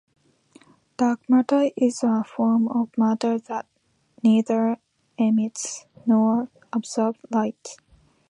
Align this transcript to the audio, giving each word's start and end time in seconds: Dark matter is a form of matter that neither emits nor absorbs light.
Dark 0.97 1.29
matter 1.29 1.69
is 1.77 2.01
a 2.01 2.23
form 2.23 2.67
of 2.69 2.89
matter 2.97 3.37
that 3.37 3.67
neither 4.23 4.77
emits 5.19 5.85
nor 6.07 6.49
absorbs 6.73 7.19
light. 7.29 7.75